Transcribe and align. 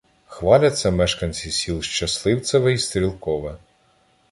Хваляться 0.27 0.91
мешканці 0.91 1.51
сіл 1.51 1.81
Щасливцеве 1.81 2.73
й 2.73 2.77
Стрілкове 2.77 3.57